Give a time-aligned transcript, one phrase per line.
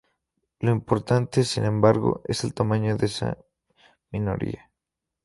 [0.61, 3.37] Lo importante, sin embargo, es el tamaño de esa
[4.09, 4.71] minoría.